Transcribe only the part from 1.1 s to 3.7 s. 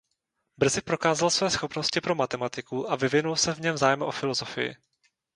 své schopnosti pro matematiku a vyvinul se v